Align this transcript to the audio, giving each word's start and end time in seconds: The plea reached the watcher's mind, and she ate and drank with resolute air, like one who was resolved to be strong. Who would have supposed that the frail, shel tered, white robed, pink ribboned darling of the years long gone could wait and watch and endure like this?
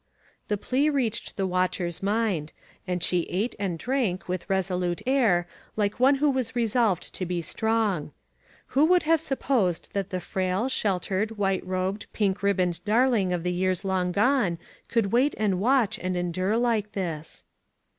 The 0.47 0.57
plea 0.57 0.89
reached 0.89 1.37
the 1.37 1.45
watcher's 1.45 2.01
mind, 2.01 2.53
and 2.87 3.03
she 3.03 3.19
ate 3.29 3.53
and 3.59 3.77
drank 3.77 4.27
with 4.27 4.49
resolute 4.49 5.03
air, 5.05 5.45
like 5.75 5.99
one 5.99 6.15
who 6.15 6.31
was 6.31 6.55
resolved 6.55 7.13
to 7.13 7.23
be 7.23 7.39
strong. 7.43 8.11
Who 8.69 8.83
would 8.85 9.03
have 9.03 9.21
supposed 9.21 9.89
that 9.93 10.09
the 10.09 10.19
frail, 10.19 10.69
shel 10.69 10.99
tered, 10.99 11.33
white 11.33 11.63
robed, 11.63 12.07
pink 12.13 12.41
ribboned 12.41 12.83
darling 12.83 13.31
of 13.31 13.43
the 13.43 13.53
years 13.53 13.85
long 13.85 14.11
gone 14.11 14.57
could 14.87 15.11
wait 15.11 15.35
and 15.37 15.59
watch 15.59 15.99
and 15.99 16.17
endure 16.17 16.57
like 16.57 16.93
this? 16.93 17.43